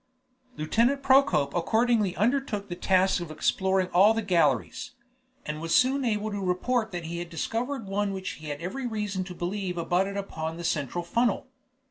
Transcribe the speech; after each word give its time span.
Lieutenant 0.57 1.03
Procope 1.03 1.53
accordingly 1.53 2.15
undertook 2.15 2.69
the 2.69 2.75
task 2.75 3.21
of 3.21 3.29
exploring 3.29 3.85
all 3.89 4.15
the 4.15 4.23
galleries, 4.23 4.93
and 5.45 5.61
was 5.61 5.75
soon 5.75 6.03
able 6.03 6.31
to 6.31 6.43
report 6.43 6.91
that 6.91 7.03
he 7.05 7.19
had 7.19 7.29
discovered 7.29 7.85
one 7.85 8.11
which 8.11 8.31
he 8.31 8.47
had 8.47 8.59
every 8.61 8.87
reason 8.87 9.23
to 9.25 9.35
believe 9.35 9.77
abutted 9.77 10.17
upon 10.17 10.57
the 10.57 10.63
central 10.63 11.03
funnel. 11.03 11.45